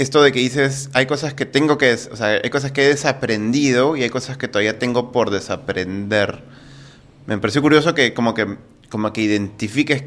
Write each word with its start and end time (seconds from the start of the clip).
esto 0.00 0.22
de 0.22 0.32
que 0.32 0.38
dices, 0.38 0.88
hay 0.94 1.04
cosas 1.04 1.34
que 1.34 1.44
tengo 1.44 1.76
que, 1.76 1.92
o 1.92 2.16
sea, 2.16 2.40
hay 2.42 2.48
cosas 2.50 2.72
que 2.72 2.84
he 2.84 2.88
desaprendido 2.88 3.96
y 3.96 4.02
hay 4.02 4.08
cosas 4.08 4.38
que 4.38 4.48
todavía 4.48 4.78
tengo 4.78 5.12
por 5.12 5.30
desaprender. 5.30 6.42
Me 7.26 7.36
pareció 7.36 7.60
curioso 7.60 7.94
que 7.94 8.14
como 8.14 8.32
que, 8.32 8.56
como 8.88 9.12
que 9.12 9.20
identifiques 9.20 10.04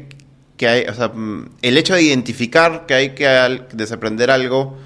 que 0.56 0.68
hay, 0.68 0.84
o 0.86 0.94
sea, 0.94 1.08
mm, 1.08 1.50
el 1.62 1.78
hecho 1.78 1.94
de 1.94 2.02
identificar 2.02 2.86
que 2.86 2.94
hay 2.94 3.10
que 3.10 3.26
desaprender 3.72 4.32
algo 4.32 4.76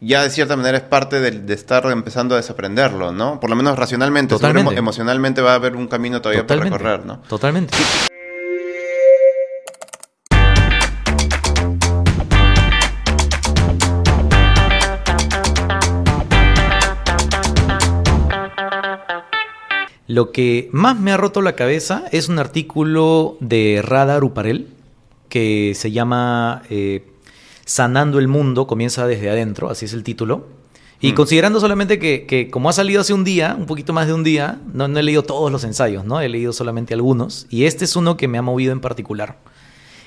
ya 0.00 0.22
de 0.24 0.30
cierta 0.30 0.56
manera 0.56 0.78
es 0.78 0.84
parte 0.84 1.20
de, 1.20 1.54
estar 1.54 1.86
empezando 1.86 2.34
a 2.34 2.38
desaprenderlo, 2.38 3.12
¿no? 3.12 3.40
Por 3.40 3.48
lo 3.48 3.56
menos 3.56 3.78
racionalmente, 3.78 4.34
emocionalmente 4.76 5.40
va 5.40 5.52
a 5.52 5.54
haber 5.54 5.76
un 5.76 5.86
camino 5.86 6.20
todavía 6.20 6.46
por 6.46 6.58
recorrer, 6.58 7.06
¿no? 7.06 7.18
Totalmente. 7.28 7.74
Lo 20.12 20.30
que 20.30 20.68
más 20.72 21.00
me 21.00 21.10
ha 21.10 21.16
roto 21.16 21.40
la 21.40 21.56
cabeza 21.56 22.04
es 22.12 22.28
un 22.28 22.38
artículo 22.38 23.38
de 23.40 23.80
Rada 23.82 24.20
Ruparel 24.20 24.68
que 25.30 25.72
se 25.74 25.90
llama 25.90 26.64
eh, 26.68 27.06
Sanando 27.64 28.18
el 28.18 28.28
Mundo, 28.28 28.66
comienza 28.66 29.06
desde 29.06 29.30
adentro, 29.30 29.70
así 29.70 29.86
es 29.86 29.94
el 29.94 30.04
título. 30.04 30.48
Y 31.00 31.12
mm. 31.12 31.14
considerando 31.14 31.60
solamente 31.60 31.98
que, 31.98 32.50
como 32.52 32.68
ha 32.68 32.74
salido 32.74 33.00
hace 33.00 33.14
un 33.14 33.24
día, 33.24 33.56
un 33.58 33.64
poquito 33.64 33.94
más 33.94 34.06
de 34.06 34.12
un 34.12 34.22
día, 34.22 34.60
no, 34.74 34.84
he 34.84 35.02
leído 35.02 35.22
todos 35.22 35.50
los 35.50 35.64
ensayos, 35.64 36.04
¿no? 36.04 36.20
He 36.20 36.28
leído 36.28 36.52
solamente 36.52 36.92
algunos. 36.92 37.46
Y 37.48 37.64
este 37.64 37.86
es 37.86 37.96
uno 37.96 38.18
que 38.18 38.28
me 38.28 38.36
ha 38.36 38.42
movido 38.42 38.72
en 38.72 38.82
particular. 38.82 39.38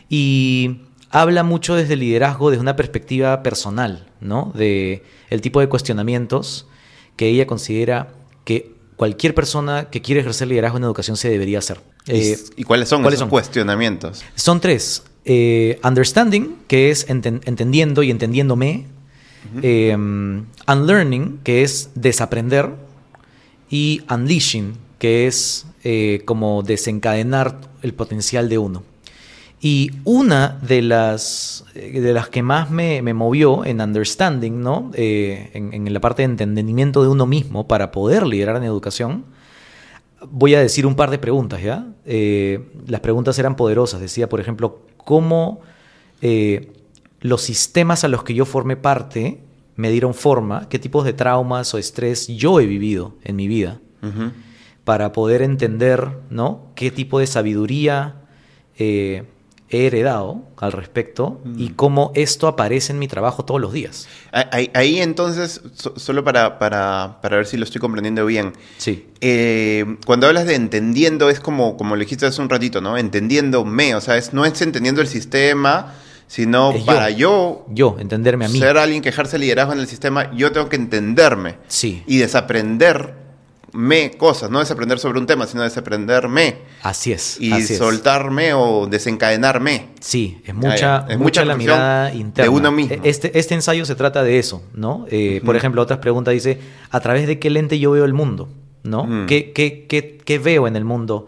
Y 0.08 0.82
habla 1.10 1.42
mucho 1.42 1.74
desde 1.74 1.94
el 1.94 2.02
liderazgo, 2.02 2.52
desde 2.52 2.62
una 2.62 2.76
perspectiva 2.76 3.42
personal, 3.42 4.06
¿no? 4.22 4.52
De 4.54 5.02
el 5.32 5.42
tipo 5.42 5.62
de 5.62 5.68
cuestionamientos 5.68 6.68
que 7.16 7.28
ella 7.28 7.48
considera 7.48 8.10
que 8.44 8.75
cualquier 8.96 9.34
persona 9.34 9.90
que 9.90 10.02
quiere 10.02 10.22
ejercer 10.22 10.48
liderazgo 10.48 10.78
en 10.78 10.84
educación 10.84 11.18
se 11.18 11.30
debería 11.30 11.60
hacer. 11.60 11.80
¿Y, 12.08 12.12
eh, 12.14 12.38
cuáles 12.66 12.90
son 12.90 13.06
esos 13.12 13.30
cuestionamientos? 13.30 14.24
Son 14.36 14.62
tres. 14.62 15.04
Eh, 15.26 15.80
understanding, 15.84 16.58
que 16.68 16.92
es 16.92 17.08
entendiendo 17.10 18.04
y 18.04 18.12
entendiéndome. 18.12 18.86
Eh, 19.62 19.96
unlearning, 20.68 21.40
que 21.44 21.64
es 21.64 21.90
desaprender. 21.96 22.70
Y 23.70 24.02
unleashing, 24.10 24.78
que 25.00 25.28
es 25.28 25.66
como 26.26 26.64
desencadenar 26.64 27.60
el 27.82 27.94
potencial 27.94 28.50
de 28.50 28.58
uno. 28.58 28.84
Y 29.62 29.92
una 30.04 30.60
de 30.62 30.82
las, 30.82 31.66
de 31.74 32.14
las 32.14 32.30
que 32.30 32.44
más 32.44 32.70
me, 32.70 33.02
movió 33.14 33.66
en 33.66 33.82
understanding, 33.82 34.62
¿no? 34.62 34.92
Eh, 34.94 35.52
en, 35.54 35.92
la 35.92 36.00
parte 36.02 36.22
de 36.22 36.44
entendimiento 36.44 37.02
de 37.02 37.10
uno 37.10 37.26
mismo 37.26 37.68
para 37.68 37.92
poder 37.92 38.28
liderar 38.28 38.58
en 38.58 38.64
educación, 38.64 39.26
voy 40.30 40.56
a 40.56 40.60
decir 40.60 40.86
un 40.86 40.96
par 40.96 41.10
de 41.10 41.20
preguntas, 41.20 41.64
¿ya? 41.64 41.88
Eh, 42.06 42.68
las 42.86 43.00
preguntas 43.00 43.40
eran 43.40 43.56
poderosas. 43.56 44.02
Decía, 44.02 44.28
por 44.28 44.40
ejemplo, 44.40 44.82
cómo 44.98 45.62
eh, 46.22 46.72
los 47.22 47.42
sistemas 47.42 48.04
a 48.04 48.08
los 48.08 48.24
que 48.24 48.34
yo 48.34 48.46
formé 48.46 48.76
parte 48.76 49.40
me 49.78 49.90
dieron 49.90 50.14
forma, 50.14 50.68
qué 50.70 50.80
tipos 50.80 51.06
de 51.06 51.14
traumas 51.14 51.74
o 51.74 51.78
estrés 51.78 52.28
yo 52.28 52.60
he 52.60 52.66
vivido 52.66 53.16
en 53.24 53.36
mi 53.36 53.48
vida, 53.48 53.80
para 54.84 55.12
poder 55.12 55.42
entender, 55.42 56.12
¿no? 56.30 56.68
Qué 56.76 56.92
tipo 56.92 57.18
de 57.18 57.26
sabiduría 57.26 58.22
he 59.70 59.88
heredado 59.88 60.44
al 60.58 60.72
respecto 60.72 61.42
y 61.58 61.70
mm. 61.70 61.76
cómo 61.76 62.12
esto 62.14 62.48
aparece 62.48 62.94
en 62.94 63.00
mi 63.00 63.08
trabajo 63.08 63.46
todos 63.46 63.60
los 63.60 63.74
días. 63.74 64.08
Ahí, 64.32 65.00
entonces, 65.00 65.62
solo 65.96 66.24
para, 66.24 66.60
para, 66.60 67.20
para, 67.22 67.38
ver 67.38 67.48
si 67.48 67.58
lo 67.58 67.64
estoy 67.64 67.82
comprendiendo 67.82 68.26
bien. 68.26 68.54
Sí. 68.78 69.08
Eh, 69.22 69.98
cuando 70.06 70.28
hablas 70.28 70.46
de 70.46 70.56
entendiendo, 70.56 71.30
es 71.30 71.40
como, 71.40 71.78
como 71.78 71.96
lo 71.96 72.00
dijiste 72.00 72.26
hace 72.26 72.42
un 72.42 72.50
ratito, 72.50 72.80
¿no? 72.80 72.98
Entendiéndome, 72.98 73.96
o 73.96 74.02
sea, 74.02 74.18
es, 74.18 74.34
no 74.34 74.46
es 74.46 74.62
entendiendo 74.62 75.02
el 75.02 75.08
sistema, 75.08 75.96
sino 76.28 76.74
para 76.86 77.10
yo, 77.10 77.66
yo, 77.70 77.98
entenderme 78.00 78.46
a 78.46 78.50
mí. 78.50 78.60
Ser 78.60 78.78
alguien 78.78 79.02
que 79.02 79.10
ejerce 79.10 79.40
liderazgo 79.40 79.74
en 79.74 79.80
el 79.80 79.88
sistema, 79.88 80.32
yo 80.36 80.52
tengo 80.52 80.70
que 80.70 80.76
entenderme. 80.76 81.56
Sí. 81.68 82.04
Y 82.06 82.18
desaprender 82.18 83.25
me 83.76 84.12
cosas, 84.12 84.50
no 84.50 84.60
desaprender 84.60 85.00
sobre 85.00 85.20
un 85.20 85.26
tema, 85.26 85.46
sino 85.46 85.64
desaprenderme. 85.64 86.60
Así 86.82 87.12
es. 87.12 87.40
Y 87.40 87.62
soltarme 87.62 88.54
o 88.54 88.88
desencadenarme. 88.88 89.90
Sí, 90.00 90.42
es 90.46 90.56
mucha, 90.56 91.06
es 91.10 91.20
mucha, 91.20 91.44
la 91.44 91.56
mirada 91.56 92.14
interna. 92.14 92.50
De 92.50 92.58
uno 92.58 92.72
mismo. 92.72 92.96
Este, 93.04 93.38
este 93.38 93.54
ensayo 93.54 93.86
se 93.86 93.96
trata 93.96 94.24
de 94.24 94.40
eso, 94.40 94.64
¿no? 94.74 95.06
Eh, 95.10 95.42
por 95.46 95.56
ejemplo, 95.56 95.82
otras 95.82 96.00
preguntas 96.00 96.34
dice, 96.34 96.60
¿a 96.90 97.00
través 97.02 97.28
de 97.28 97.38
qué 97.38 97.50
lente 97.50 97.78
yo 97.78 97.92
veo 97.92 98.06
el 98.06 98.14
mundo? 98.14 98.50
¿No? 98.84 99.04
Mm. 99.04 99.26
¿Qué, 99.26 99.52
qué, 99.52 99.86
qué, 99.88 100.18
qué, 100.24 100.40
veo 100.40 100.68
en 100.68 100.76
el 100.76 100.86
mundo? 100.86 101.28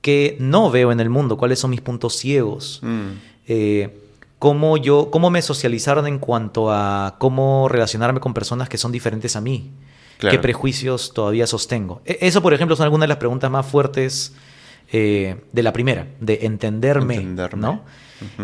¿Qué 0.00 0.36
no 0.38 0.70
veo 0.70 0.92
en 0.92 1.00
el 1.00 1.10
mundo? 1.10 1.36
¿Cuáles 1.36 1.58
son 1.58 1.70
mis 1.70 1.80
puntos 1.80 2.16
ciegos? 2.16 2.80
Mm. 2.82 3.08
Eh, 3.48 3.98
¿Cómo, 4.38 4.76
yo, 4.76 5.10
¿Cómo 5.10 5.28
me 5.28 5.42
socializaron 5.42 6.06
en 6.06 6.18
cuanto 6.18 6.70
a 6.72 7.16
cómo 7.18 7.68
relacionarme 7.68 8.20
con 8.20 8.32
personas 8.32 8.68
que 8.68 8.78
son 8.78 8.92
diferentes 8.92 9.36
a 9.36 9.40
mí? 9.40 9.70
¿Qué 10.20 10.38
prejuicios 10.38 11.12
todavía 11.14 11.46
sostengo? 11.46 12.02
E, 12.04 12.18
eso, 12.20 12.42
por 12.42 12.52
ejemplo, 12.54 12.76
son 12.76 12.84
algunas 12.84 13.04
de 13.04 13.08
las 13.08 13.18
preguntas 13.18 13.50
más 13.50 13.66
fuertes 13.66 14.34
eh, 14.92 15.36
de 15.52 15.62
la 15.62 15.72
primera, 15.72 16.06
de 16.20 16.40
entenderme, 16.42 17.22
¿no? 17.56 17.82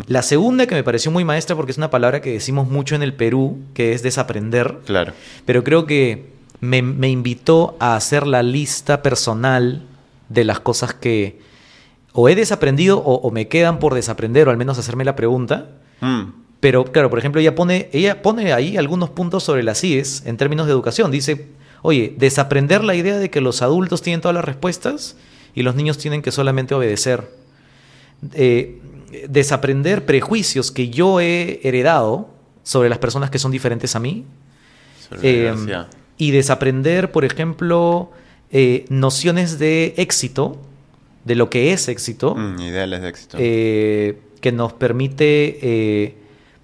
La 0.06 0.22
segunda 0.22 0.66
que 0.66 0.75
me 0.75 0.82
pareció 0.82 1.10
muy 1.10 1.25
maestra 1.25 1.54
porque 1.54 1.72
es 1.72 1.78
una 1.78 1.91
palabra 1.91 2.20
que 2.20 2.32
decimos 2.32 2.69
mucho 2.69 2.94
en 2.94 3.03
el 3.03 3.12
Perú, 3.12 3.59
que 3.75 3.92
es 3.92 4.03
desaprender. 4.03 4.78
Claro. 4.86 5.12
Pero 5.44 5.65
creo 5.65 5.86
que 5.86 6.31
me, 6.60 6.78
invitó 7.09 7.76
a 7.78 7.97
hacer 7.97 8.26
la 8.26 8.42
lista 8.42 9.03
personal 9.03 9.82
de 10.28 10.44
las 10.44 10.60
cosas 10.60 10.94
que 10.94 11.41
o 12.12 12.28
he 12.28 12.34
desaprendido 12.34 12.98
o, 12.98 13.31
me 13.31 13.48
quedan 13.48 13.78
por 13.78 13.92
desaprender, 13.92 14.48
o 14.48 14.50
al 14.50 14.56
menos 14.56 14.78
hacerme 14.78 15.04
la 15.04 15.16
pregunta. 15.16 15.69
Mm. 16.00 16.22
Pero 16.60 16.84
claro, 16.84 17.10
por 17.10 17.19
ejemplo, 17.19 17.41
ella 17.41 17.54
pone, 17.54 17.91
ella 17.92 18.22
pone 18.22 18.54
ahí 18.54 18.78
algunos 18.78 19.10
puntos 19.10 19.42
sobre 19.42 19.62
las 19.62 19.81
CIES 19.81 20.25
en 20.25 20.38
términos 20.38 20.66
de 20.66 20.72
educación. 20.72 21.10
Dice, 21.10 21.48
Oye, 21.82 22.14
desaprender 22.16 22.84
la 22.84 22.94
idea 22.94 23.16
de 23.19 23.31
que 23.31 23.41
los 23.41 23.62
adultos 23.62 24.03
tienen 24.03 24.20
todas 24.20 24.34
las 24.34 24.44
respuestas 24.44 25.16
y 25.54 25.62
los 25.62 25.75
niños 25.75 25.98
tienen 25.98 26.22
que 26.22 26.32
solamente 26.32 26.75
obedecer. 26.75 27.31
Eh, 28.34 28.81
desaprender 29.28 30.04
prejuicios 30.04 30.70
que 30.72 30.88
yo 30.91 31.20
he 31.20 31.60
heredado 31.62 32.28
sobre 32.62 32.88
las 32.88 32.98
personas 32.98 33.31
que 33.31 33.38
son 33.38 33.53
diferentes 33.53 33.94
a 33.97 34.00
mí. 34.00 34.25
Eh, 35.22 35.54
y 36.19 36.31
desaprender, 36.31 37.12
por 37.12 37.25
ejemplo, 37.25 38.10
eh, 38.50 38.84
nociones 38.88 39.59
de 39.59 39.94
éxito, 39.97 40.59
de 41.25 41.34
lo 41.36 41.50
que 41.50 41.72
es 41.72 41.88
éxito. 41.88 42.34
Mm, 42.34 42.60
ideales 42.60 43.03
de 43.03 43.09
éxito. 43.09 43.38
que 43.38 44.53
nos 44.53 44.75
permite 44.75 46.15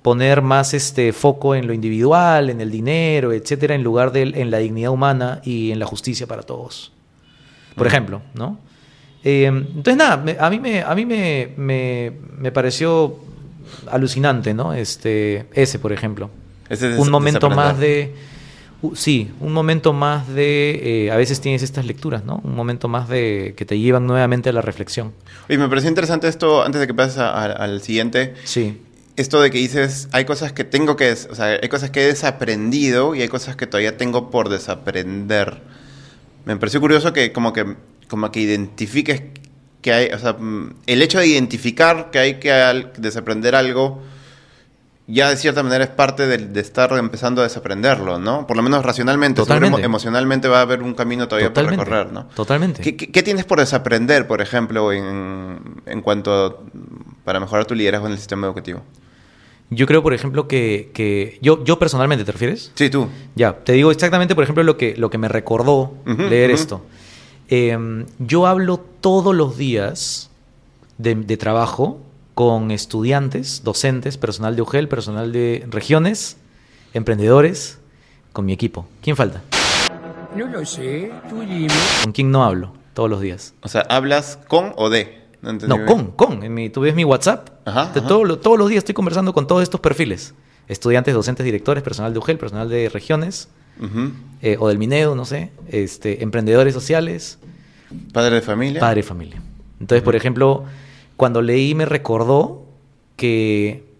poner 0.03 0.43
más 0.43 0.75
este 0.75 1.13
foco 1.13 1.55
en 1.55 1.67
lo 1.67 1.73
individual, 1.73 2.51
en 2.51 2.61
el 2.61 2.71
dinero, 2.71 3.33
etcétera, 3.33 3.75
en 3.75 3.83
lugar 3.83 4.13
de 4.13 4.23
en 4.23 4.51
la 4.51 4.59
dignidad 4.59 4.91
humana 4.91 5.41
y 5.45 5.71
en 5.71 5.79
la 5.79 5.87
justicia 5.87 6.27
para 6.27 6.43
todos. 6.43 6.93
Por 7.77 7.87
ejemplo, 7.87 8.21
¿no? 8.35 8.59
Eh, 9.25 9.45
entonces, 9.47 9.97
nada, 9.97 10.15
a 10.41 10.51
mí, 10.51 10.59
me, 10.59 10.83
a 10.83 10.95
mí 10.95 11.07
me, 11.07 11.53
me, 11.57 12.53
pareció 12.53 13.17
alucinante, 13.91 14.53
¿no? 14.53 14.75
Este, 14.75 15.47
ese, 15.55 15.79
por 15.79 15.93
ejemplo. 15.93 16.29
un 16.99 17.11
momento 17.11 17.49
más 17.49 17.79
de. 17.79 18.15
sí, 18.95 19.31
un 19.39 19.53
momento 19.53 19.93
más 19.93 20.29
de. 20.29 21.05
Eh, 21.07 21.11
a 21.13 21.17
veces 21.17 21.41
tienes 21.41 21.63
estas 21.63 21.87
lecturas, 21.87 22.25
¿no? 22.25 22.41
Un 22.43 22.57
momento 22.57 22.89
más 22.89 23.09
de 23.09 23.55
que 23.57 23.65
te 23.65 23.79
llevan 23.79 24.09
nuevamente 24.09 24.51
a 24.51 24.53
la 24.53 24.63
reflexión. 24.63 25.13
Y 25.49 25.57
me 25.57 25.69
pareció 25.69 25.89
interesante 25.89 26.27
esto, 26.27 26.65
antes 26.65 26.81
de 26.81 26.89
que 26.89 26.95
pases 26.95 27.19
al 27.19 27.81
siguiente. 27.81 28.35
Sí 28.43 28.77
esto 29.17 29.41
de 29.41 29.51
que 29.51 29.59
dices, 29.59 30.09
hay 30.13 30.25
cosas 30.25 30.53
que 30.53 30.65
tengo 30.65 30.97
que, 30.97 31.13
o 31.13 31.35
sea, 31.35 31.59
hay 31.63 31.69
cosas 31.69 31.91
que 31.91 32.03
he 32.03 32.07
desaprendido 32.07 33.15
y 33.15 33.23
hay 33.23 33.29
cosas 33.29 33.57
que 33.57 33.67
todavía 33.67 33.97
tengo 33.97 34.31
por 34.31 34.49
desaprender. 34.49 35.63
Me 36.45 36.57
pareció 36.57 36.81
curioso 36.81 37.13
que 37.13 37.33
como 37.33 37.53
que, 37.53 37.77
como 38.09 38.31
que 38.33 38.41
identifiques 38.41 39.23
que 39.83 39.93
hay, 39.93 40.07
o 40.13 40.19
sea, 40.19 40.37
el 40.87 41.03
hecho 41.03 41.19
de 41.19 41.27
identificar 41.27 42.11
que 42.11 42.19
hay 42.19 42.35
que 42.39 42.51
desaprender 42.97 43.55
algo, 43.55 44.01
ya 45.09 45.29
de 45.29 45.37
cierta 45.37 45.63
manera 45.63 45.85
es 45.85 45.91
parte 45.91 46.27
de, 46.27 46.61
estar 46.61 46.93
empezando 46.93 47.41
a 47.41 47.45
desaprenderlo, 47.45 48.19
¿no? 48.19 48.47
Por 48.47 48.57
lo 48.57 48.63
menos 48.63 48.85
racionalmente, 48.85 49.43
emocionalmente 49.83 50.47
va 50.47 50.59
a 50.59 50.63
haber 50.63 50.83
un 50.83 50.95
camino 50.95 51.27
todavía 51.27 51.53
por 51.53 51.67
recorrer, 51.67 52.13
¿no? 52.13 52.27
Totalmente. 52.27 52.97
¿Qué, 52.97 53.23
tienes 53.23 53.45
por 53.45 53.59
desaprender, 53.59 54.29
por 54.29 54.41
ejemplo, 54.41 54.93
en, 54.93 55.83
en 55.85 56.01
cuanto 56.01 56.65
para 57.25 57.41
mejorar 57.41 57.67
tu 57.67 57.75
liderazgo 57.75 58.07
en 58.07 58.13
el 58.13 58.19
sistema 58.19 58.47
educativo? 58.47 58.83
Yo 59.75 59.87
creo, 59.87 60.03
por 60.03 60.13
ejemplo, 60.13 60.49
que, 60.49 61.39
yo, 61.41 61.65
yo 61.65 61.79
personalmente, 61.79 62.25
¿te 62.25 62.33
refieres? 62.33 62.73
Sí, 62.75 62.91
tú. 62.91 63.09
Ya, 63.35 63.57
te 63.57 63.73
digo 63.73 63.91
exactamente, 63.91 64.35
por 64.35 64.45
ejemplo, 64.45 64.63
lo 64.63 64.77
que, 64.77 64.95
lo 64.97 65.09
que 65.09 65.17
me 65.17 65.29
recordó 65.29 65.95
leer 66.05 66.51
esto. 66.51 66.83
Em, 67.49 68.05
yo 68.19 68.47
hablo 68.47 68.79
todos 69.01 69.35
los 69.35 69.57
días 69.57 70.31
de, 70.99 71.15
trabajo 71.39 72.01
con 72.35 72.71
estudiantes, 72.71 73.65
docentes, 73.65 74.19
personal 74.19 74.57
de 74.57 74.63
UGEL, 74.63 74.89
personal 74.89 75.33
de 75.33 75.67
regiones 75.69 76.37
emprendedores, 76.93 77.79
con 78.33 78.45
mi 78.45 78.53
equipo. 78.53 78.87
¿Quién 79.03 79.17
falta? 79.17 79.43
No 80.37 80.47
lo 80.49 80.67
sé, 80.67 81.11
tú 81.31 81.41
dime. 81.41 81.73
¿Con 82.03 82.13
quién 82.13 82.31
no 82.31 82.45
hablo 82.45 82.75
todos 82.93 83.09
los 83.09 83.23
días? 83.23 83.55
O 83.63 83.69
sea, 83.69 83.83
¿hablas 83.89 84.39
con 84.49 84.75
o 84.77 84.91
de? 84.91 85.22
No, 85.43 85.85
con, 85.87 86.13
con. 86.13 86.43
En 86.45 86.55
mi, 86.55 86.71
tú 86.71 86.81
ves 86.83 86.95
mi 86.95 87.05
WhatsApp. 87.05 87.51
Ajá, 87.65 87.91
de 87.93 88.01
ajá. 88.01 88.09
todo 88.09 88.39
todos 88.39 88.59
los 88.59 88.69
días 88.69 88.79
estoy 88.79 88.95
conversando 88.95 89.33
con 89.33 89.47
todos 89.47 89.63
estos 89.63 89.81
perfiles. 89.81 90.35
Estudiantes, 90.69 91.13
docentes, 91.15 91.45
directores, 91.45 91.83
personal 91.83 92.13
de 92.13 92.19
UGEL, 92.21 92.39
personal 92.39 92.69
de 92.69 92.89
regiones, 92.89 93.49
eh, 94.43 94.57
o 94.61 94.69
del 94.69 94.79
Mineo, 94.79 95.15
no 95.17 95.25
sé. 95.25 95.51
Este, 95.69 96.23
emprendedores 96.23 96.73
sociales, 96.73 97.39
¿Padre 98.13 98.37
de 98.37 98.41
familia? 98.43 98.81
padre 98.81 99.01
y 99.01 99.03
familia. 99.03 99.43
Entonces, 99.81 100.03
por 100.03 100.15
ejemplo, 100.15 100.65
cuando 101.17 101.43
leí 101.43 101.75
me 101.75 101.85
recordó 101.87 102.65
que... 103.17 103.91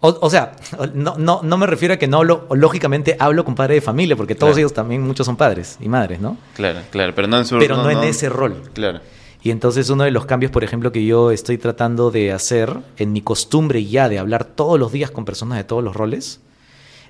O, 0.00 0.18
o 0.20 0.30
sea, 0.30 0.56
no, 0.94 1.16
no, 1.18 1.42
no 1.44 1.56
me 1.58 1.66
refiero 1.66 1.94
a 1.94 1.96
que 1.98 2.08
no 2.08 2.16
hablo, 2.18 2.48
lógicamente 2.52 3.16
hablo 3.20 3.44
con 3.44 3.54
padre 3.54 3.74
de 3.74 3.80
familia, 3.82 4.16
porque 4.16 4.34
todos 4.34 4.52
Claro. 4.54 4.60
ellos 4.60 4.72
también, 4.74 5.02
muchos 5.02 5.26
son 5.26 5.36
padres 5.36 5.76
y 5.80 5.88
madres, 5.88 6.18
¿no? 6.20 6.38
Claro, 6.54 6.80
claro, 6.90 7.12
pero 7.14 7.28
no 7.28 7.38
en 7.38 7.44
su... 7.44 7.58
Pero 7.58 7.76
no, 7.76 7.90
en 7.90 8.02
ese 8.02 8.28
rol. 8.30 8.62
Claro. 8.72 9.00
Y 9.42 9.50
entonces 9.50 9.90
uno 9.90 10.04
de 10.04 10.10
los 10.12 10.26
cambios, 10.26 10.52
por 10.52 10.62
ejemplo, 10.62 10.92
que 10.92 11.04
yo 11.04 11.30
estoy 11.30 11.58
tratando 11.58 12.10
de 12.10 12.32
hacer 12.32 12.76
en 12.96 13.12
mi 13.12 13.22
costumbre 13.22 13.84
ya 13.84 14.08
de 14.08 14.18
hablar 14.18 14.44
todos 14.44 14.78
los 14.78 14.92
días 14.92 15.10
con 15.10 15.24
personas 15.24 15.58
de 15.58 15.64
todos 15.64 15.82
los 15.82 15.96
roles, 15.96 16.40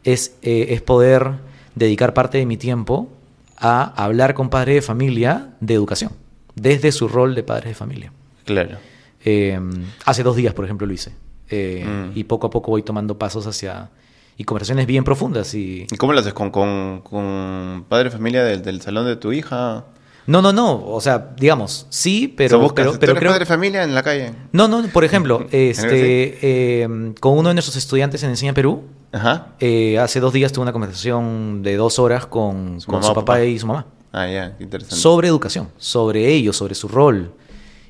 es, 0.04 0.36
eh, 0.42 0.66
es 0.70 0.80
poder 0.80 1.32
dedicar 1.74 2.14
parte 2.14 2.38
de 2.38 2.46
mi 2.46 2.56
tiempo 2.56 3.10
a 3.58 3.82
hablar 4.02 4.34
con 4.34 4.48
padres 4.48 4.76
de 4.76 4.82
familia 4.82 5.50
de 5.60 5.74
educación, 5.74 6.12
desde 6.54 6.90
su 6.90 7.06
rol 7.06 7.34
de 7.34 7.42
padres 7.42 7.68
de 7.70 7.74
familia. 7.74 8.12
Claro. 8.44 8.78
Eh, 9.24 9.60
hace 10.04 10.22
dos 10.22 10.34
días, 10.34 10.54
por 10.54 10.64
ejemplo, 10.64 10.86
lo 10.86 10.92
hice. 10.92 11.12
Eh, 11.50 11.84
Mm. 11.86 12.18
Y 12.18 12.24
poco 12.24 12.46
a 12.46 12.50
poco 12.50 12.70
voy 12.70 12.82
tomando 12.82 13.18
pasos 13.18 13.46
hacia... 13.46 13.90
Y 14.38 14.44
conversaciones 14.44 14.86
bien 14.86 15.04
profundas. 15.04 15.52
Y... 15.54 15.86
¿Y 15.90 15.96
cómo 15.96 16.14
lo 16.14 16.20
haces? 16.20 16.32
¿Con, 16.32 16.50
con, 16.50 17.02
con 17.02 17.84
padre 17.88 18.04
de 18.04 18.10
familia 18.10 18.42
del, 18.42 18.62
del 18.62 18.80
salón 18.80 19.04
de 19.04 19.16
tu 19.16 19.32
hija? 19.32 19.84
No, 20.26 20.40
no, 20.42 20.52
no. 20.52 20.84
O 20.86 21.00
sea, 21.00 21.30
digamos, 21.36 21.86
sí, 21.90 22.30
O 22.32 22.36
pero... 22.36 22.48
sea, 22.50 22.58
buscas, 22.58 22.84
pero, 22.84 22.92
¿tú 22.92 22.98
pero 23.00 23.12
eres 23.12 23.20
creo- 23.20 23.30
padre 23.32 23.40
de 23.44 23.46
familia 23.46 23.82
en 23.84 23.94
la 23.94 24.02
calle? 24.02 24.32
No, 24.52 24.68
no, 24.68 24.82
por 24.88 25.04
ejemplo, 25.04 25.40
¿En 25.50 25.58
el 25.62 25.70
este, 25.70 26.38
eh, 26.82 27.14
con 27.20 27.36
uno 27.38 27.48
de 27.48 27.54
nuestros 27.54 27.76
estudiantes 27.76 28.22
en 28.22 28.30
Enseña 28.30 28.52
Perú, 28.54 28.82
Ajá. 29.12 29.48
eh, 29.60 29.98
hace 29.98 30.20
dos 30.20 30.32
días 30.32 30.52
tuve 30.52 30.62
una 30.62 30.72
conversación 30.72 31.62
de 31.62 31.76
dos 31.76 31.98
horas 31.98 32.26
con, 32.26 32.80
Su 32.80 32.86
con 32.86 32.94
mamá 32.96 33.04
su 33.06 33.10
o 33.12 33.14
papá, 33.14 33.24
papá. 33.34 33.44
y 33.44 33.58
su 33.58 33.66
mamá 33.66 33.86
Ah, 34.12 34.26
ya, 34.28 34.56
qué 34.58 34.64
interesante. 34.64 34.96
sobre 34.96 35.28
educación, 35.28 35.68
sobre 35.78 36.28
ellos, 36.28 36.56
sobre 36.56 36.74
su 36.74 36.86
rol. 36.88 37.32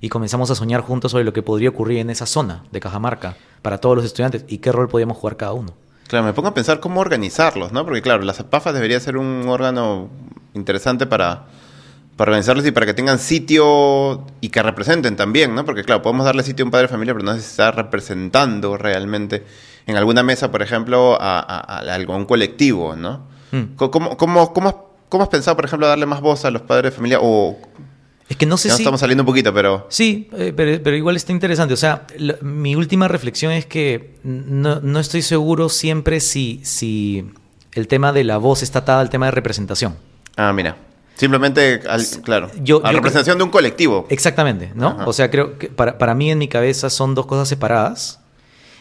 Y 0.01 0.09
comenzamos 0.09 0.51
a 0.51 0.55
soñar 0.55 0.81
juntos 0.81 1.13
sobre 1.13 1.25
lo 1.25 1.33
que 1.33 1.43
podría 1.43 1.69
ocurrir 1.69 1.99
en 1.99 2.11
esa 2.11 2.27
zona 2.27 2.65
de 2.73 2.81
Cajamarca 2.81 3.37
para 3.61 3.79
todos 3.79 3.95
los 3.97 4.05
estudiantes 4.05 4.45
y 4.49 4.59
qué 4.59 4.73
rol 4.73 4.89
podíamos 4.89 5.17
jugar 5.17 5.37
cada 5.37 5.53
uno. 5.53 5.75
Claro, 6.09 6.25
me 6.25 6.33
pongo 6.33 6.49
a 6.49 6.55
pensar 6.55 6.81
cómo 6.81 7.01
organizarlos, 7.01 7.71
¿no? 7.73 7.85
Porque 7.85 8.03
claro, 8.03 8.23
las 8.25 8.39
APAFAS 8.41 8.75
debería 8.75 8.99
ser 9.01 9.17
un 9.17 9.49
órgano 9.49 10.09
interesante 10.55 11.07
para, 11.07 11.47
para 12.23 12.31
organizarlos 12.31 12.65
y 12.65 12.71
para 12.71 12.87
que 12.87 12.95
tengan 12.95 13.19
sitio 13.19 14.25
y 14.41 14.49
que 14.51 14.63
representen 14.63 15.17
también, 15.17 15.57
¿no? 15.57 15.65
Porque 15.65 15.83
claro, 15.83 16.03
podemos 16.03 16.25
darle 16.25 16.45
sitio 16.45 16.63
a 16.63 16.67
un 16.67 16.71
padre 16.71 16.87
de 16.87 16.93
familia, 16.93 17.15
pero 17.15 17.25
no 17.25 17.33
si 17.35 17.41
está 17.41 17.73
representando 17.73 18.77
realmente 18.77 19.43
en 19.87 19.97
alguna 19.97 20.23
mesa, 20.23 20.53
por 20.53 20.63
ejemplo, 20.63 21.21
a, 21.21 21.41
a- 21.41 21.79
a 21.79 21.95
algún 21.95 22.25
colectivo, 22.27 22.95
¿no? 22.95 23.27
Mm. 23.51 23.75
Co- 23.75 23.91
¿Cómo, 23.91 24.17
cómo, 24.17 24.53
cómo, 24.53 24.69
has, 24.69 24.75
cómo 25.09 25.25
has 25.25 25.31
pensado, 25.31 25.57
por 25.57 25.65
ejemplo, 25.65 25.89
darle 25.89 26.07
más 26.07 26.21
voz 26.21 26.45
a 26.45 26.53
los 26.53 26.63
padres 26.63 26.93
de 26.93 26.97
familia? 26.97 27.19
O 27.21 27.59
Es 28.29 28.37
que 28.37 28.47
no 28.47 28.57
sé 28.57 28.69
ya 28.69 28.77
si... 28.77 28.83
estamos 28.85 29.01
saliendo 29.01 29.23
un 29.23 29.27
poquito, 29.27 29.53
pero... 29.53 29.87
Sí, 29.91 30.29
eh, 30.33 30.53
pero, 30.57 30.81
pero 30.81 30.95
igual 30.97 31.17
está 31.17 31.33
interesante. 31.33 31.75
O 31.75 31.77
sea, 31.77 32.07
mi 32.41 32.77
última 32.77 33.09
reflexión 33.09 33.51
es 33.51 33.67
que 33.67 34.15
no, 34.23 34.79
no 34.81 35.01
estoy 35.01 35.23
seguro 35.23 35.69
siempre 35.69 36.21
si, 36.21 36.61
si 36.63 37.29
el 37.73 37.89
tema 37.89 38.13
de 38.13 38.23
la 38.23 38.37
voz 38.37 38.63
está 38.63 38.79
atada 38.79 39.01
al 39.01 39.11
tema 39.11 39.27
de 39.27 39.33
representación. 39.33 39.97
Ah, 40.37 40.53
mira. 40.53 40.77
Simplemente, 41.17 41.81
al- 41.89 42.05
claro, 42.25 42.51
yo- 42.63 42.85
a 42.85 42.91
yo 42.91 42.97
representación 42.97 43.39
de 43.39 43.45
un 43.45 43.51
colectivo. 43.51 44.07
Exactamente, 44.09 44.73
¿no? 44.75 44.89
Ajá. 44.89 45.07
O 45.07 45.13
sea, 45.13 45.31
creo 45.31 45.59
que 45.59 45.69
para, 45.69 45.99
para 45.99 46.15
mí 46.15 46.31
en 46.31 46.39
mi 46.39 46.49
cabeza 46.49 46.91
son 46.91 47.15
dos 47.15 47.27
cosas 47.27 47.49
separadas 47.49 48.21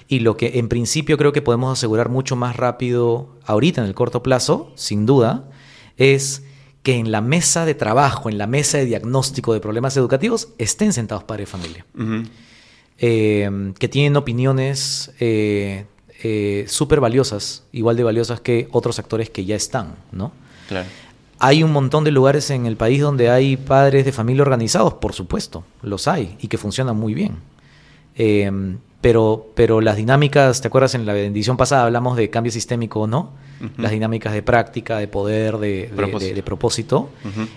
y 0.07 0.19
lo 0.19 0.38
que 0.38 0.60
en 0.60 0.68
principio 0.69 1.18
creo 1.18 1.33
que 1.33 1.42
podemos 1.42 1.78
asegurar 1.78 2.10
mucho 2.10 2.36
más 2.36 2.56
rápido 2.57 3.30
ahorita 3.45 3.81
en 3.81 3.88
el 3.88 3.94
corto 3.94 4.24
plazo, 4.24 4.72
sin 4.75 5.06
duda, 5.06 5.44
es 5.98 6.44
que 6.83 6.95
en 6.95 7.12
la 7.12 7.22
mesa 7.22 7.66
de 7.66 7.75
trabajo, 7.75 8.28
en 8.30 8.38
la 8.39 8.48
mesa 8.48 8.77
de 8.80 8.86
diagnóstico 8.86 9.54
de 9.54 9.60
problemas 9.60 9.95
educativos, 9.98 10.50
estén 10.57 10.94
sentados 10.94 11.24
padres 11.24 11.48
de 11.48 11.51
familia. 11.51 11.86
Eh, 13.04 13.74
que 13.80 13.88
tienen 13.88 14.16
opiniones 14.16 15.12
eh, 15.19 15.86
eh, 16.24 16.66
súper 16.68 17.00
valiosas, 17.00 17.63
igual 17.72 17.95
de 17.98 18.04
valiosas 18.04 18.42
que 18.42 18.68
otros 18.72 19.00
actores 19.00 19.30
que 19.30 19.44
ya 19.45 19.56
están, 19.56 19.95
¿no? 20.12 20.31
Claro. 20.68 20.88
Hay 21.43 21.63
un 21.63 21.71
montón 21.71 22.03
de 22.03 22.11
lugares 22.11 22.49
en 22.51 22.65
el 22.67 22.77
país 22.77 23.01
donde 23.01 23.29
hay 23.31 23.57
padres 23.57 24.05
de 24.05 24.11
familia 24.11 24.43
organizados, 24.43 24.93
por 24.95 25.13
supuesto, 25.13 25.63
los 25.81 26.07
hay 26.07 26.38
y 26.39 26.47
que 26.47 26.57
funcionan 26.59 26.95
muy 26.97 27.13
bien. 27.15 27.38
Eh, 28.15 28.51
pero, 29.01 29.47
pero 29.55 29.81
las 29.81 29.95
dinámicas, 29.95 30.61
¿te 30.61 30.67
acuerdas? 30.67 30.93
En 30.93 31.07
la 31.07 31.17
edición 31.17 31.57
pasada 31.57 31.85
hablamos 31.85 32.15
de 32.17 32.29
cambio 32.29 32.51
sistémico 32.51 33.01
o 33.01 33.07
no. 33.07 33.31
Las 33.77 33.91
dinámicas 33.91 34.33
de 34.33 34.41
práctica, 34.41 34.97
de 34.97 35.07
poder, 35.07 35.57
de, 35.59 35.91
Propósito. 35.95 36.29
de- 36.29 36.33
de 36.33 36.43
propósito. 36.43 37.09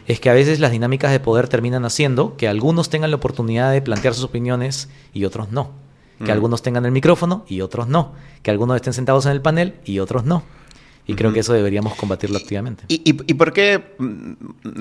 Es 0.06 0.20
que 0.20 0.28
a 0.30 0.34
veces 0.34 0.60
las 0.60 0.70
dinámicas 0.70 1.10
de 1.12 1.18
poder 1.20 1.48
terminan 1.48 1.84
haciendo 1.86 2.36
que 2.36 2.46
algunos 2.48 2.90
tengan 2.90 3.10
la 3.10 3.16
oportunidad 3.16 3.72
de 3.72 3.80
plantear 3.82 4.12
sus 4.14 4.24
opiniones 4.24 4.88
y 5.14 5.24
otros 5.24 5.50
no. 5.50 5.70
Que 6.24 6.30
algunos 6.30 6.62
tengan 6.62 6.84
el 6.86 6.92
micrófono 6.92 7.44
y 7.48 7.60
otros 7.62 7.88
no. 7.88 8.12
Que 8.42 8.50
algunos 8.50 8.76
estén 8.76 8.92
sentados 8.92 9.24
en 9.26 9.32
el 9.32 9.40
panel 9.42 9.74
y 9.84 9.98
otros 9.98 10.24
no. 10.24 10.42
Y 11.06 11.14
creo 11.14 11.32
que 11.32 11.40
eso 11.40 11.52
deberíamos 11.52 11.94
combatirlo 11.94 12.38
activamente. 12.38 12.84
¿Y, 12.88 13.02
y, 13.04 13.16
y 13.26 13.34
por 13.34 13.52
qué, 13.52 13.94
mm, 13.98 14.32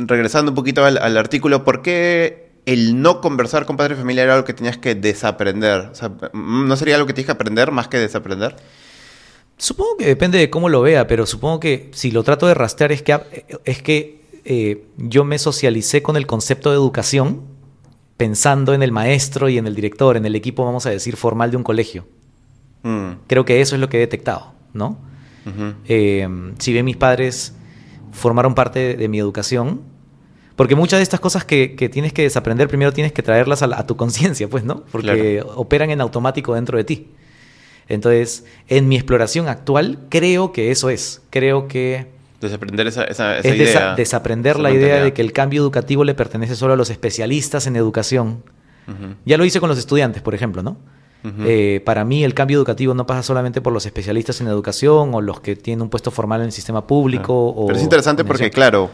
regresando 0.07 0.51
un 0.51 0.55
poquito 0.55 0.85
al, 0.85 0.97
al 0.97 1.17
artículo, 1.17 1.63
por 1.65 1.81
qué 1.81 2.51
el 2.65 3.01
no 3.01 3.19
conversar 3.19 3.65
con 3.65 3.75
padre 3.75 3.95
y 3.95 3.97
familia 3.97 4.23
era 4.23 4.33
algo 4.35 4.45
que 4.45 4.53
tenías 4.53 4.77
que 4.77 4.95
desaprender? 4.95 5.89
O 5.91 5.95
sea, 5.95 6.09
mm, 6.09 6.67
¿no 6.67 6.75
sería 6.77 6.95
algo 6.95 7.07
que 7.07 7.13
tienes 7.13 7.25
que 7.27 7.33
aprender 7.33 7.71
más 7.71 7.89
que 7.89 7.97
desaprender? 7.97 8.55
Supongo 9.57 9.97
que 9.97 10.05
depende 10.05 10.37
de 10.39 10.49
cómo 10.49 10.69
lo 10.69 10.81
vea, 10.81 11.07
pero 11.07 11.25
supongo 11.25 11.59
que 11.59 11.89
si 11.93 12.11
lo 12.11 12.23
trato 12.23 12.47
de 12.47 12.53
rastrear 12.53 12.91
es 12.91 13.01
que, 13.01 13.19
es 13.65 13.81
que 13.81 14.21
eh, 14.45 14.85
yo 14.97 15.23
me 15.25 15.37
socialicé 15.39 16.01
con 16.01 16.17
el 16.17 16.25
concepto 16.25 16.69
de 16.69 16.75
educación 16.75 17.41
pensando 18.17 18.73
en 18.73 18.83
el 18.83 18.91
maestro 18.91 19.49
y 19.49 19.57
en 19.57 19.67
el 19.67 19.75
director, 19.75 20.17
en 20.17 20.25
el 20.25 20.35
equipo, 20.35 20.65
vamos 20.65 20.85
a 20.85 20.89
decir, 20.89 21.17
formal 21.17 21.51
de 21.51 21.57
un 21.57 21.63
colegio. 21.63 22.05
Mm, 22.83 23.11
Creo 23.27 23.45
que 23.45 23.61
eso 23.61 23.75
es 23.75 23.81
lo 23.81 23.89
que 23.89 23.97
he 23.97 23.99
detectado, 23.99 24.53
¿no? 24.73 24.97
Eh, 25.87 26.27
si 26.59 26.71
bien 26.73 26.85
mis 26.85 26.97
padres 26.97 27.53
formaron 28.11 28.55
parte 28.55 28.79
de, 28.79 28.95
de 28.95 29.07
mi 29.07 29.19
educación, 29.19 29.81
porque 30.55 30.75
muchas 30.75 30.99
de 30.99 31.03
estas 31.03 31.19
cosas 31.19 31.43
que, 31.45 31.75
que 31.75 31.89
tienes 31.89 32.13
que 32.13 32.21
desaprender, 32.21 32.67
primero 32.67 32.93
tienes 32.93 33.11
que 33.11 33.23
traerlas 33.23 33.61
a, 33.63 33.67
la- 33.67 33.77
a 33.79 33.87
tu 33.87 33.95
conciencia, 33.97 34.47
pues, 34.47 34.63
¿no? 34.63 34.83
Porque 34.91 35.43
operan 35.55 35.89
en 35.89 35.99
automático 36.01 36.53
dentro 36.55 36.77
de 36.77 36.83
ti. 36.83 37.07
Entonces, 37.89 38.45
en 38.69 38.87
mi 38.87 38.95
exploración 38.95 39.47
actual, 39.47 39.99
creo 40.09 40.51
que 40.53 40.71
eso 40.71 40.89
es. 40.89 41.21
Creo 41.29 41.67
que 41.67 42.07
Desaprender 42.39 42.87
esa, 42.87 43.03
esa, 43.05 43.37
esa 43.37 43.47
es 43.49 43.55
idea. 43.55 43.93
desa- 43.93 43.95
desaprender 43.95 44.53
esa 44.53 44.61
la 44.63 44.71
idea 44.71 44.95
de 45.03 45.13
que 45.13 45.21
el 45.21 45.31
cambio 45.31 45.61
educativo 45.61 46.03
le 46.03 46.13
pertenece 46.13 46.55
solo 46.55 46.73
a 46.73 46.75
los 46.75 46.89
especialistas 46.89 47.67
en 47.67 47.75
educación. 47.75 48.43
Ya 49.25 49.37
lo 49.37 49.45
hice 49.45 49.61
con 49.61 49.69
los 49.69 49.77
estudiantes, 49.77 50.21
por 50.21 50.35
ejemplo, 50.35 50.61
¿no? 50.61 50.77
Eh, 51.45 51.81
para 51.85 52.03
mí 52.03 52.23
el 52.23 52.33
cambio 52.33 52.57
educativo 52.57 52.93
no 52.93 53.07
pasa 53.07 53.23
solamente 53.23 53.61
por 53.61 53.71
los 53.71 53.85
especialistas 53.85 54.41
en 54.41 54.47
educación 54.47 55.13
o 55.13 55.21
los 55.21 55.39
que 55.39 55.55
tienen 55.55 55.83
un 55.83 55.89
puesto 55.89 56.11
formal 56.11 56.41
en 56.41 56.47
el 56.47 56.51
sistema 56.51 56.85
público. 56.85 57.47
o 57.49 57.67
Pero 57.67 57.77
es 57.77 57.83
interesante 57.83 58.25
porque, 58.25 58.51
claro, 58.51 58.91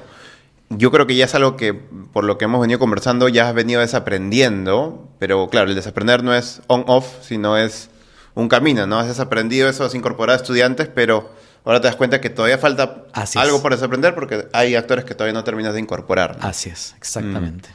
yo 0.70 0.92
creo 0.92 1.08
que 1.08 1.16
ya 1.16 1.26
es 1.26 1.36
algo 1.36 1.56
que, 1.56 1.74
por 1.74 2.24
lo 2.24 2.38
que 2.38 2.46
hemos 2.46 2.62
venido 2.62 2.80
conversando, 2.80 3.28
ya 3.30 3.50
has 3.50 3.56
venido 3.56 3.82
desaprendiendo. 3.82 5.10
Pero, 5.18 5.50
claro, 5.50 5.70
el 5.70 5.76
desaprender 5.76 6.24
no 6.24 6.36
es 6.36 6.62
on-off, 6.68 7.08
sino 7.22 7.58
es 7.58 7.90
un 8.36 8.48
camino, 8.48 8.86
¿no? 8.86 9.00
Has 9.00 9.08
desaprendido 9.08 9.68
eso, 9.68 9.84
has 9.84 9.96
incorporado 9.96 10.38
a 10.38 10.42
estudiantes, 10.42 10.88
pero 10.88 11.32
ahora 11.66 11.82
te 11.82 11.88
das 11.88 11.96
cuenta 11.96 12.22
que 12.22 12.30
todavía 12.30 12.58
falta 12.58 13.06
Así 13.14 13.38
algo 13.38 13.62
por 13.62 13.74
desaprender 13.74 14.16
porque 14.16 14.48
hay 14.54 14.76
actores 14.76 15.06
que 15.06 15.14
todavía 15.14 15.34
no 15.34 15.44
terminas 15.44 15.74
de 15.74 15.80
incorporar. 15.80 16.38
¿no? 16.38 16.48
Así 16.48 16.70
es, 16.70 16.96
exactamente. 16.98 17.70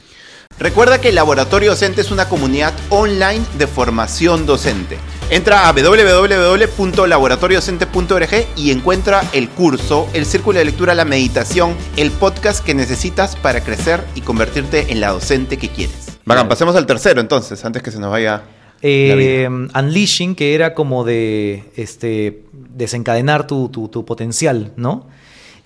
Recuerda 0.57 1.01
que 1.01 1.09
el 1.09 1.15
Laboratorio 1.15 1.71
Docente 1.71 1.99
es 2.01 2.11
una 2.11 2.29
comunidad 2.29 2.73
online 2.89 3.43
de 3.57 3.67
formación 3.67 4.45
docente. 4.45 4.97
Entra 5.29 5.67
a 5.67 5.73
www.laboratoriodocente.org 5.73 8.29
y 8.55 8.71
encuentra 8.71 9.21
el 9.33 9.49
curso, 9.49 10.07
el 10.13 10.25
círculo 10.25 10.59
de 10.59 10.65
lectura, 10.65 10.95
la 10.95 11.03
meditación, 11.03 11.75
el 11.97 12.09
podcast 12.11 12.63
que 12.63 12.73
necesitas 12.73 13.35
para 13.35 13.61
crecer 13.63 14.05
y 14.15 14.21
convertirte 14.21 14.91
en 14.93 15.01
la 15.01 15.09
docente 15.09 15.57
que 15.57 15.67
quieres. 15.69 16.17
Bacán, 16.23 16.47
pasemos 16.47 16.73
al 16.75 16.85
tercero 16.85 17.19
entonces, 17.19 17.65
antes 17.65 17.83
que 17.83 17.91
se 17.91 17.99
nos 17.99 18.11
vaya. 18.11 18.43
Eh, 18.81 19.47
unleashing, 19.49 20.35
que 20.35 20.53
era 20.55 20.73
como 20.73 21.03
de 21.03 21.69
este, 21.75 22.43
desencadenar 22.53 23.45
tu, 23.47 23.67
tu- 23.69 23.89
tu 23.89 24.05
potencial, 24.05 24.71
¿no? 24.77 25.07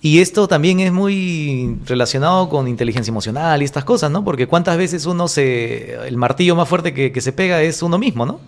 Y 0.02 0.20
esto 0.20 0.48
también 0.48 0.80
es 0.80 0.92
muy 0.92 1.78
relacionado 1.84 2.48
con 2.48 2.68
inteligencia 2.68 3.10
emocional 3.10 3.60
y 3.60 3.66
estas 3.66 3.84
cosas, 3.84 4.10
¿no? 4.10 4.24
Porque 4.24 4.46
cuántas 4.46 4.78
veces 4.78 5.04
uno 5.04 5.28
se. 5.28 5.94
El 6.06 6.16
martillo 6.16 6.56
más 6.56 6.68
fuerte 6.68 6.94
que, 6.94 7.12
que 7.12 7.20
se 7.20 7.32
pega 7.32 7.60
es 7.62 7.82
uno 7.82 7.98
mismo, 7.98 8.24
¿no? 8.24 8.40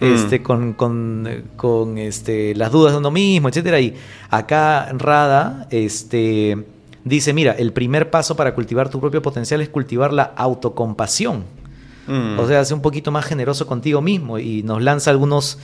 Este, 0.00 0.42
con, 0.42 0.74
con, 0.74 1.44
con, 1.56 1.98
este, 1.98 2.54
las 2.54 2.70
dudas 2.70 2.92
de 2.92 2.98
uno 2.98 3.10
mismo, 3.10 3.48
etcétera. 3.48 3.80
Y 3.80 3.94
acá 4.30 4.92
Rada 4.92 5.66
este, 5.70 6.56
dice, 7.04 7.32
mira, 7.32 7.52
el 7.52 7.72
primer 7.72 8.08
paso 8.08 8.36
para 8.36 8.54
cultivar 8.54 8.88
tu 8.90 9.00
propio 9.00 9.22
potencial 9.22 9.60
es 9.60 9.68
cultivar 9.68 10.12
la 10.12 10.22
autocompasión. 10.36 11.44
Mm. 12.06 12.38
O 12.38 12.46
sea, 12.46 12.64
ser 12.64 12.74
un 12.74 12.82
poquito 12.82 13.10
más 13.10 13.24
generoso 13.24 13.66
contigo 13.66 14.00
mismo 14.00 14.38
y 14.38 14.62
nos 14.62 14.80
lanza 14.82 15.10
algunos 15.10 15.58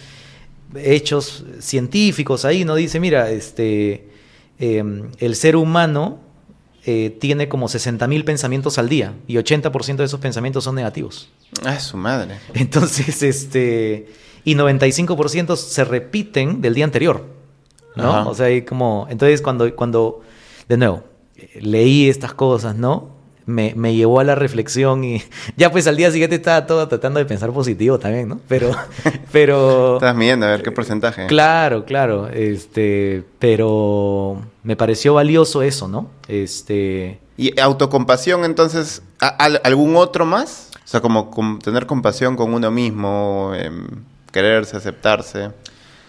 hechos 0.74 1.44
científicos 1.60 2.44
ahí, 2.44 2.64
¿no? 2.64 2.74
Dice, 2.74 2.98
mira, 2.98 3.30
este, 3.30 4.08
em, 4.58 5.10
el 5.18 5.36
ser 5.36 5.56
humano 5.56 6.18
eh, 6.86 7.16
tiene 7.20 7.48
como 7.48 7.68
60.000 7.68 8.24
pensamientos 8.24 8.78
al 8.78 8.88
día 8.88 9.14
y 9.26 9.36
80% 9.36 9.96
de 9.96 10.04
esos 10.04 10.20
pensamientos 10.20 10.64
son 10.64 10.74
negativos. 10.74 11.30
Ah, 11.64 11.80
su 11.80 11.96
madre. 11.96 12.38
Entonces, 12.54 13.22
este, 13.22 14.08
y 14.44 14.54
95% 14.54 15.56
se 15.56 15.84
repiten 15.84 16.60
del 16.60 16.74
día 16.74 16.84
anterior, 16.84 17.24
¿no? 17.96 18.10
Ajá. 18.10 18.28
O 18.28 18.34
sea, 18.34 18.46
hay 18.46 18.62
como, 18.62 19.06
entonces 19.08 19.40
cuando, 19.40 19.74
cuando, 19.74 20.20
de 20.68 20.76
nuevo, 20.76 21.04
eh, 21.36 21.60
leí 21.62 22.08
estas 22.08 22.34
cosas, 22.34 22.76
¿no? 22.76 23.13
Me, 23.46 23.74
me 23.76 23.94
llevó 23.94 24.20
a 24.20 24.24
la 24.24 24.34
reflexión 24.34 25.04
y 25.04 25.22
ya 25.56 25.70
pues 25.70 25.86
al 25.86 25.96
día 25.96 26.10
siguiente 26.10 26.36
estaba 26.36 26.66
todo 26.66 26.88
tratando 26.88 27.18
de 27.18 27.26
pensar 27.26 27.52
positivo 27.52 27.98
también, 27.98 28.28
¿no? 28.28 28.40
Pero, 28.48 28.70
pero... 29.32 29.96
Estás 29.96 30.16
midiendo 30.16 30.46
a 30.46 30.50
ver 30.50 30.62
qué 30.62 30.72
porcentaje. 30.72 31.26
Claro, 31.26 31.84
claro, 31.84 32.28
este, 32.28 33.22
pero 33.38 34.42
me 34.62 34.76
pareció 34.76 35.14
valioso 35.14 35.62
eso, 35.62 35.88
¿no? 35.88 36.08
Este, 36.28 37.18
¿Y 37.36 37.58
autocompasión 37.60 38.44
entonces, 38.44 39.02
¿a- 39.20 39.28
al- 39.28 39.60
algún 39.64 39.96
otro 39.96 40.24
más? 40.24 40.70
O 40.84 40.86
sea, 40.88 41.00
como 41.00 41.30
com- 41.30 41.58
tener 41.58 41.86
compasión 41.86 42.36
con 42.36 42.52
uno 42.54 42.70
mismo, 42.70 43.52
em, 43.56 43.86
quererse, 44.32 44.76
aceptarse. 44.76 45.50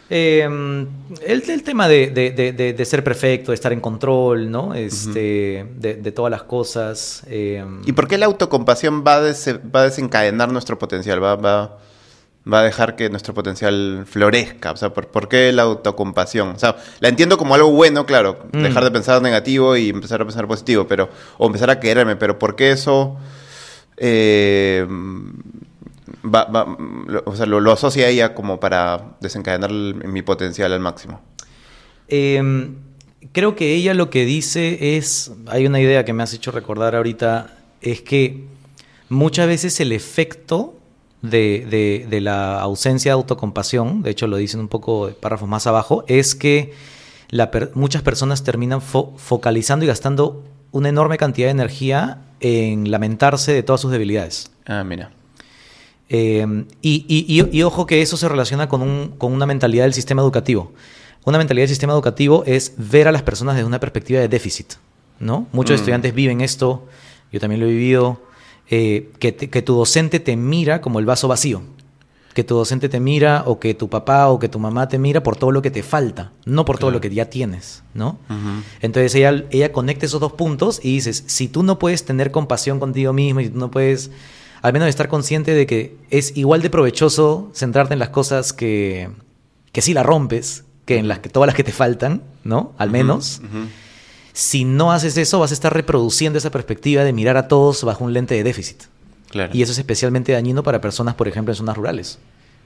Eh, 0.10 0.44
el, 0.44 1.44
el 1.50 1.64
tema 1.64 1.88
de, 1.88 2.08
de- 2.12 2.30
de- 2.32 2.52
de- 2.54 2.74
de 2.74 2.86
ser 2.86 3.04
perfecto, 3.04 3.52
de 3.52 3.56
estar 3.56 3.74
en 3.74 3.82
control, 3.82 4.52
¿no? 4.52 4.74
Este, 4.76 5.66
de, 5.78 5.96
de 5.96 6.12
todas 6.12 6.30
las 6.30 6.44
cosas. 6.44 7.24
eh, 7.28 7.66
¿Y 7.86 7.92
por 7.94 8.08
qué 8.08 8.18
la 8.20 8.28
autocompasión 8.28 9.04
va 9.06 9.16
a, 9.16 9.22
dese- 9.24 9.60
va 9.74 9.82
a 9.82 9.84
desencadenar 9.86 10.52
nuestro 10.52 10.78
potencial? 10.78 11.24
Va, 11.24 11.36
va, 11.36 11.80
va 12.52 12.60
a 12.60 12.64
dejar 12.64 12.96
que 12.96 13.10
nuestro 13.10 13.34
potencial 13.34 14.06
florezca. 14.08 14.72
O 14.74 14.78
sea, 14.78 14.94
¿por, 14.94 15.08
por 15.08 15.28
qué 15.28 15.52
la 15.52 15.64
autocompasión? 15.64 16.50
O 16.50 16.60
sea, 16.60 16.76
la 17.00 17.10
entiendo 17.10 17.40
como 17.40 17.56
algo 17.56 17.72
bueno, 17.72 18.06
claro. 18.06 18.46
Mm. 18.54 18.62
Dejar 18.62 18.84
de 18.84 18.92
pensar 18.92 19.20
negativo 19.24 19.76
y 19.76 19.90
empezar 19.90 20.22
a 20.22 20.26
pensar 20.26 20.46
positivo, 20.48 20.86
pero 20.88 21.10
o 21.40 21.48
empezar 21.48 21.72
a 21.72 21.80
quererme. 21.80 22.16
Pero 22.16 22.38
¿por 22.38 22.56
qué 22.56 22.70
eso 22.70 23.18
eh, 23.98 24.86
va, 26.34 26.46
va- 26.46 26.78
lo- 27.08 27.24
o 27.26 27.36
sea, 27.36 27.46
lo, 27.46 27.60
lo 27.60 27.72
asocia 27.72 28.06
a 28.06 28.10
ella 28.10 28.34
como 28.34 28.60
para 28.60 29.16
desencadenar 29.22 29.70
el- 29.72 29.96
mi 30.08 30.22
potencial 30.22 30.74
al 30.74 30.80
máximo? 30.80 31.22
eh, 32.08 32.70
creo 33.32 33.56
que 33.56 33.74
ella 33.74 33.94
lo 33.94 34.10
que 34.10 34.26
dice 34.26 34.98
es, 34.98 35.32
hay 35.48 35.66
una 35.66 35.80
idea 35.82 36.06
que 36.06 36.14
me 36.14 36.24
has 36.24 36.34
hecho 36.34 36.52
recordar 36.52 36.96
ahorita, 36.96 37.56
es 37.82 38.02
que 38.02 38.44
muchas 39.10 39.48
veces 39.48 39.80
el 39.80 39.92
efecto 39.92 40.76
de, 41.22 41.66
de- 41.70 42.06
de 42.10 42.22
la 42.22 42.60
ausencia 42.62 43.10
de 43.12 43.14
autocompasión, 43.14 44.04
de 44.04 44.12
hecho 44.12 44.28
lo 44.28 44.38
dicen 44.38 44.60
un 44.60 44.68
poco 44.68 45.08
de 45.08 45.14
párrafos 45.14 45.50
más 45.50 45.66
abajo, 45.68 46.04
es 46.08 46.36
que 46.36 46.74
la 47.30 47.50
per- 47.50 47.72
muchas 47.74 48.04
personas 48.04 48.44
terminan 48.44 48.80
fo- 48.82 49.18
focalizando 49.18 49.86
y 49.86 49.88
gastando 49.88 50.44
una 50.72 50.90
enorme 50.90 51.18
cantidad 51.18 51.48
de 51.48 51.52
energía 51.52 52.22
en 52.42 52.92
lamentarse 52.92 53.54
de 53.54 53.64
todas 53.64 53.82
sus 53.82 53.92
debilidades. 53.92 54.52
Ah, 54.68 54.84
mira. 54.84 55.12
Eh, 56.10 56.46
y, 56.82 57.06
y- 57.08 57.26
y- 57.42 57.58
y 57.58 57.64
ojo 57.64 57.86
que 57.86 58.02
eso 58.02 58.16
se 58.18 58.30
relaciona 58.30 58.70
con, 58.70 58.82
un- 58.82 59.14
con 59.18 59.34
una 59.34 59.46
mentalidad 59.46 59.84
del 59.86 59.94
sistema 59.94 60.22
educativo. 60.22 60.72
Una 61.26 61.38
mentalidad 61.40 61.64
del 61.64 61.70
sistema 61.70 61.94
educativo 61.94 62.44
es 62.46 62.74
ver 62.78 63.08
a 63.08 63.12
las 63.12 63.24
personas 63.24 63.56
desde 63.56 63.66
una 63.68 63.80
perspectiva 63.80 64.20
de 64.20 64.28
déficit. 64.28 64.74
¿no? 65.20 65.48
Muchos 65.54 65.76
Mm. 65.76 65.80
estudiantes 65.80 66.14
viven 66.14 66.42
esto, 66.42 66.86
yo 67.32 67.40
también 67.40 67.62
lo 67.62 67.68
he 67.68 67.70
vivido, 67.70 68.22
eh, 68.70 69.12
que, 69.20 69.32
te- 69.32 69.50
que 69.50 69.62
tu 69.62 69.74
docente 69.76 70.20
te 70.20 70.36
mira 70.36 70.82
como 70.82 71.00
el 71.00 71.06
vaso 71.06 71.28
vacío. 71.28 71.62
Que 72.34 72.44
tu 72.44 72.54
docente 72.56 72.90
te 72.90 73.00
mira 73.00 73.44
o 73.48 73.58
que 73.60 73.74
tu 73.74 73.88
papá 73.90 74.28
o 74.28 74.40
que 74.40 74.50
tu 74.50 74.60
mamá 74.60 74.90
te 74.90 75.00
mira 75.00 75.24
por 75.24 75.38
todo 75.38 75.52
lo 75.52 75.62
que 75.62 75.72
te 75.72 75.84
falta, 75.84 76.34
no 76.46 76.66
por 76.66 76.78
todo 76.78 76.92
lo 76.92 77.00
que 77.00 77.10
ya 77.10 77.30
tienes. 77.30 77.82
Entonces 78.82 79.16
ella, 79.16 79.46
ella 79.52 79.72
conecta 79.72 80.06
esos 80.06 80.20
dos 80.20 80.34
puntos 80.34 80.82
y 80.84 80.96
dices, 80.96 81.24
si 81.28 81.48
tú 81.48 81.64
no 81.64 81.80
puedes 81.80 82.04
tener 82.04 82.32
compasión 82.32 82.80
contigo 82.80 83.14
mismo 83.14 83.40
y 83.40 83.48
tú 83.50 83.58
no 83.58 83.72
puedes 83.72 84.12
al 84.66 84.74
menos 84.74 84.90
estar 84.90 85.08
consciente 85.08 85.54
de 85.54 85.68
que 85.68 85.96
es 86.10 86.36
igual 86.36 86.64
de 86.64 86.72
provechoso 86.72 87.52
centrarte 87.54 87.94
en 87.94 88.00
las 88.00 88.10
cosas 88.10 88.52
que, 88.52 89.12
que 89.72 89.84
sí 89.84 89.94
la 89.94 90.02
rompes, 90.02 90.64
que 90.86 90.98
en 90.98 91.08
las 91.08 91.20
que 91.20 91.30
todas 91.30 91.46
las 91.46 91.56
que 91.56 91.64
te 91.64 91.72
faltan, 91.72 92.24
¿no? 92.44 92.74
Al 92.80 92.90
menos. 92.90 93.42
Si 94.34 94.66
no 94.66 94.92
haces 94.92 95.18
eso, 95.18 95.40
vas 95.40 95.52
a 95.52 95.54
estar 95.54 95.72
reproduciendo 95.72 96.40
esa 96.40 96.50
perspectiva 96.50 97.04
de 97.04 97.14
mirar 97.14 97.38
a 97.38 97.48
todos 97.48 97.84
bajo 97.84 98.06
un 98.06 98.14
lente 98.14 98.34
de 98.34 98.44
déficit. 98.44 98.86
Claro. 99.30 99.52
Y 99.56 99.62
eso 99.62 99.72
es 99.72 99.78
especialmente 99.78 100.32
dañino 100.32 100.64
para 100.64 100.82
personas, 100.82 101.14
por 101.14 101.28
ejemplo, 101.28 101.54
en 101.54 101.58
zonas 101.58 101.78
rurales, 101.78 102.18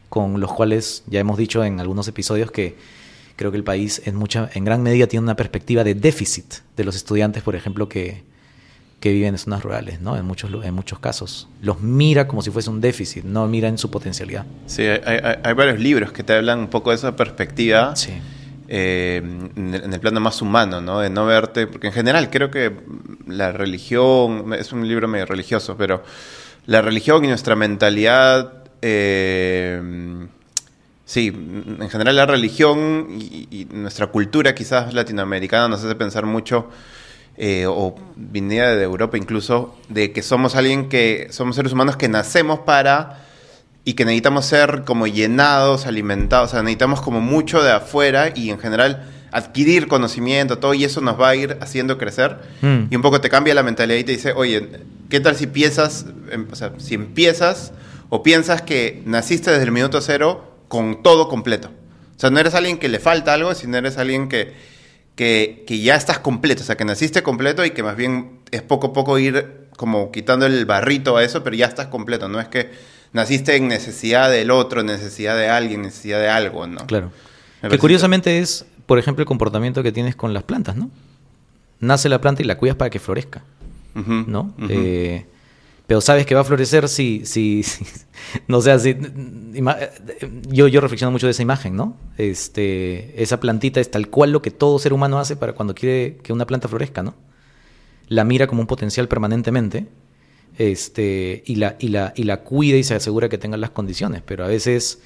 con 0.07 0.39
los 0.39 0.53
cuales 0.53 1.03
ya 1.07 1.19
hemos 1.19 1.37
dicho 1.37 1.65
en 1.65 1.81
algunos 1.81 2.07
episodios 2.07 2.49
que 2.49 2.77
creo 3.35 3.51
que 3.51 3.57
el 3.57 3.65
país 3.65 4.01
en, 4.05 4.15
mucha, 4.15 4.49
en 4.53 4.63
gran 4.63 4.81
medida 4.83 5.07
tiene 5.07 5.23
una 5.23 5.35
perspectiva 5.35 5.83
de 5.83 5.95
déficit 5.95 6.45
de 6.77 6.85
los 6.85 6.95
estudiantes, 6.95 7.43
por 7.43 7.57
ejemplo, 7.57 7.89
que, 7.89 8.23
que 8.99 9.13
viven 9.13 9.29
en 9.35 9.37
zonas 9.37 9.63
rurales, 9.63 10.01
¿no? 10.01 10.17
En 10.17 10.25
muchos, 10.25 10.51
en 10.63 10.73
muchos 10.73 10.99
casos. 10.99 11.47
Los 11.61 11.79
mira 11.81 12.27
como 12.27 12.41
si 12.41 12.51
fuese 12.51 12.69
un 12.69 12.81
déficit, 12.81 13.23
no 13.23 13.47
mira 13.47 13.67
en 13.69 13.77
su 13.77 13.89
potencialidad. 13.89 14.45
Sí, 14.65 14.83
hay, 14.83 14.99
hay- 15.05 15.35
hay 15.43 15.53
varios 15.53 15.79
libros 15.79 16.11
que 16.11 16.21
te 16.23 16.33
hablan 16.33 16.59
un 16.59 16.67
poco 16.67 16.89
de 16.89 16.97
esa 16.97 17.15
perspectiva. 17.15 17.95
Sí. 17.95 18.11
eh, 18.67 19.21
en, 19.55 19.73
el, 19.73 19.83
en 19.85 19.93
el 19.93 19.99
plano 19.99 20.19
más 20.19 20.41
humano, 20.41 20.79
¿no? 20.81 20.99
De 20.99 21.09
no 21.09 21.25
verte, 21.25 21.65
porque 21.65 21.87
en 21.87 21.93
general 21.93 22.29
creo 22.29 22.51
que 22.51 22.71
la 23.25 23.51
religión, 23.51 24.53
es 24.53 24.71
un 24.73 24.87
libro 24.87 25.07
medio 25.07 25.25
religioso, 25.25 25.75
pero 25.77 26.03
la 26.67 26.81
religión 26.81 27.23
y 27.25 27.29
nuestra 27.29 27.55
mentalidad, 27.55 28.53
eh, 28.81 29.81
sí, 31.05 31.27
en 31.27 31.89
general 31.89 32.15
la 32.15 32.25
religión 32.25 33.07
y, 33.09 33.47
y 33.49 33.65
nuestra 33.71 34.07
cultura 34.07 34.53
quizás 34.53 34.93
latinoamericana 34.93 35.67
nos 35.67 35.83
hace 35.83 35.95
pensar 35.95 36.25
mucho, 36.25 36.69
eh, 37.41 37.67
o 37.67 37.95
venida 38.17 38.75
de 38.75 38.83
Europa 38.83 39.17
incluso, 39.17 39.73
de 39.87 40.11
que 40.11 40.21
somos 40.21 40.55
alguien 40.55 40.89
que, 40.89 41.27
somos 41.29 41.55
seres 41.55 41.71
humanos 41.71 41.95
que 41.95 42.09
nacemos 42.09 42.59
para 42.59 43.25
y 43.85 43.93
que 43.93 44.03
necesitamos 44.03 44.45
ser 44.45 44.83
como 44.85 45.07
llenados, 45.07 45.85
alimentados, 45.85 46.49
o 46.49 46.51
sea, 46.51 46.63
necesitamos 46.63 46.99
como 46.99 47.21
mucho 47.21 47.63
de 47.63 47.71
afuera 47.71 48.33
y 48.35 48.49
en 48.49 48.59
general 48.59 49.09
adquirir 49.31 49.87
conocimiento, 49.87 50.57
todo, 50.57 50.73
y 50.73 50.83
eso 50.83 50.99
nos 50.99 51.17
va 51.17 51.29
a 51.29 51.35
ir 51.35 51.57
haciendo 51.61 51.97
crecer. 51.97 52.39
Mm. 52.61 52.83
Y 52.89 52.95
un 52.97 53.01
poco 53.01 53.21
te 53.21 53.29
cambia 53.29 53.55
la 53.55 53.63
mentalidad 53.63 53.99
y 53.99 54.03
te 54.03 54.11
dice, 54.11 54.33
oye, 54.33 54.69
¿qué 55.09 55.21
tal 55.21 55.37
si 55.37 55.47
piensas, 55.47 56.07
em, 56.31 56.45
o 56.51 56.55
sea, 56.57 56.73
si 56.77 56.95
empiezas 56.95 57.71
o 58.09 58.21
piensas 58.21 58.61
que 58.61 59.01
naciste 59.05 59.49
desde 59.49 59.63
el 59.63 59.71
minuto 59.71 60.01
cero 60.01 60.57
con 60.67 61.03
todo 61.03 61.29
completo? 61.29 61.69
O 62.17 62.19
sea, 62.19 62.31
no 62.31 62.39
eres 62.41 62.53
alguien 62.53 62.79
que 62.79 62.89
le 62.89 62.99
falta 62.99 63.33
algo, 63.33 63.55
sino 63.55 63.77
eres 63.77 63.97
alguien 63.97 64.27
que, 64.27 64.53
que, 65.19 65.65
que 65.67 65.81
ya 65.81 65.95
estás 65.95 66.17
completo, 66.17 66.63
o 66.63 66.65
sea, 66.65 66.77
que 66.77 66.85
naciste 66.85 67.23
completo 67.23 67.65
y 67.65 67.71
que 67.71 67.83
más 67.83 67.97
bien 67.97 68.39
es 68.51 68.61
poco 68.61 68.87
a 68.87 68.93
poco 68.93 69.19
ir 69.19 69.67
como 69.75 70.13
quitando 70.13 70.45
el 70.45 70.65
barrito 70.65 71.17
a 71.17 71.25
eso, 71.25 71.43
pero 71.43 71.57
ya 71.57 71.65
estás 71.65 71.87
completo, 71.87 72.29
no 72.29 72.39
es 72.39 72.47
que 72.47 72.69
naciste 73.11 73.57
en 73.57 73.67
necesidad 73.67 74.31
del 74.31 74.49
otro, 74.49 74.81
necesidad 74.81 75.35
de 75.35 75.49
alguien, 75.49 75.81
necesidad 75.81 76.21
de 76.21 76.29
algo, 76.29 76.67
¿no? 76.67 76.87
Claro. 76.87 77.11
Me 77.61 77.67
Que 77.67 77.77
curiosamente 77.77 78.39
es, 78.39 78.65
por 78.85 78.97
ejemplo, 78.97 79.21
el 79.21 79.25
comportamiento 79.25 79.83
que 79.83 79.91
tienes 79.91 80.15
con 80.15 80.33
las 80.33 80.43
plantas, 80.43 80.77
¿no? 80.77 80.89
Nace 81.81 82.07
la 82.07 82.21
planta 82.21 82.41
y 82.41 82.45
la 82.45 82.55
cuidas 82.55 82.77
para 82.77 82.89
que 82.89 82.99
florezca. 82.99 83.43
¿no? 83.93 84.53
Eh, 84.69 85.25
pero 85.89 86.01
sabes 86.01 86.27
que 86.27 86.35
va 86.35 86.41
a 86.41 86.43
florecer 86.43 86.87
si, 86.87 87.23
si, 87.25 87.63
si- 87.63 87.83
no 88.47 88.61
sé, 88.61 88.77
si, 88.79 88.95
yo, 90.49 90.67
yo 90.67 90.81
reflexiono 90.81 91.09
mucho 91.11 91.25
de 91.25 91.31
esa 91.31 91.41
imagen, 91.41 91.75
¿no? 91.75 91.97
Este, 92.19 93.21
esa 93.21 93.39
plantita 93.39 93.79
es 93.79 93.89
tal 93.89 94.07
cual 94.07 94.31
lo 94.31 94.41
que 94.43 94.51
todo 94.51 94.77
ser 94.77 94.93
humano 94.93 95.17
hace 95.17 95.35
para 95.35 95.53
cuando 95.53 95.73
quiere 95.73 96.17
que 96.21 96.31
una 96.31 96.45
planta 96.45 96.67
florezca, 96.67 97.01
¿no? 97.01 97.15
La 98.07 98.23
mira 98.23 98.45
como 98.45 98.61
un 98.61 98.67
potencial 98.67 99.07
permanentemente, 99.07 99.87
este, 100.59 101.41
y 101.47 101.55
la, 101.55 101.75
y 101.79 101.87
la, 101.87 102.13
y 102.15 102.23
la 102.23 102.41
cuida 102.41 102.77
y 102.77 102.83
se 102.83 102.93
asegura 102.93 103.27
que 103.27 103.39
tenga 103.39 103.57
las 103.57 103.71
condiciones, 103.71 104.21
pero 104.23 104.45
a 104.45 104.47
veces, 104.47 104.99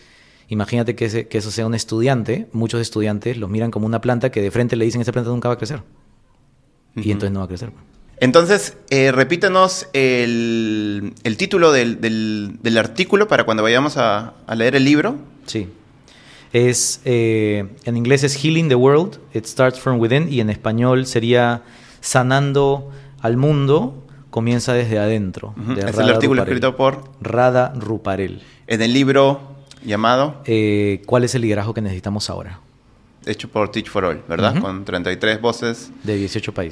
imagínate 0.50 0.96
que, 0.96 1.06
ese- 1.06 1.28
que 1.30 1.38
eso 1.38 1.50
sea 1.50 1.66
un 1.66 1.76
estudiante, 1.76 2.48
muchos 2.52 2.82
estudiantes 2.82 3.38
los 3.38 3.50
miran 3.50 3.72
como 3.72 3.86
una 3.86 4.02
planta 4.02 4.32
que 4.32 4.42
de 4.42 4.52
frente 4.52 4.76
le 4.76 4.84
dicen 4.84 5.00
esa 5.00 5.14
planta 5.14 5.30
nunca 5.32 5.48
va 5.48 5.54
a 5.54 5.58
crecer, 5.58 5.82
y 6.96 7.12
entonces 7.12 7.32
no 7.32 7.40
va 7.40 7.46
a 7.46 7.48
crecer. 7.48 7.72
Entonces, 8.24 8.78
eh, 8.90 9.12
repítenos 9.12 9.88
el, 9.94 11.14
el 11.24 11.38
título 11.38 11.72
del, 11.74 12.00
del- 12.00 12.58
del 12.62 12.78
artículo 12.78 13.28
para 13.28 13.44
cuando 13.44 13.64
vayamos 13.64 13.98
a, 13.98 14.34
a 14.48 14.56
leer 14.56 14.76
el 14.76 14.86
libro. 14.86 15.18
Sí. 15.46 15.68
Es, 16.54 17.02
eh, 17.04 17.66
en 17.84 17.98
inglés 17.98 18.24
es 18.24 18.36
Healing 18.36 18.70
the 18.70 18.76
World, 18.76 19.20
It 19.34 19.46
Starts 19.46 19.80
From 19.80 20.00
Within, 20.00 20.32
y 20.32 20.40
en 20.40 20.50
español 20.50 21.06
sería 21.06 21.64
Sanando 22.00 22.92
al 23.22 23.38
Mundo, 23.38 24.06
comienza 24.30 24.74
desde 24.74 25.00
adentro. 25.00 25.54
De 25.58 25.82
Es 25.82 25.98
el 25.98 26.10
artículo 26.10 26.42
Ruparel. 26.44 26.58
escrito 26.58 26.76
por, 26.78 27.04
Radha 27.22 27.74
Ruparel. 27.76 28.42
en 28.68 28.82
el 28.82 28.94
libro, 28.94 29.42
Llamado, 29.84 30.42
eh, 30.46 31.02
¿cuál 31.08 31.24
es 31.26 31.36
el 31.36 31.42
liderazgo 31.42 31.74
que 31.74 31.82
necesitamos 31.82 32.30
ahora? 32.30 32.60
hecho 33.26 33.48
por 33.48 33.72
Teach 33.72 33.88
for 33.90 34.04
All, 34.04 34.22
¿verdad? 34.28 34.52
Ujú. 34.52 34.62
Con 34.62 34.84
33 34.84 35.40
voces 35.40 35.92
De 36.04 36.18
18 36.18 36.54
países. 36.54 36.72